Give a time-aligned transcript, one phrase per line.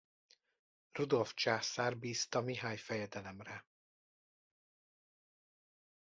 [0.91, 3.65] Rudolf császár bízta Mihály fejedelemre.